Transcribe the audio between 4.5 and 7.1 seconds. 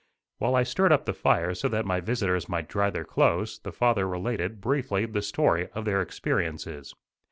briefly, the story of their experiences.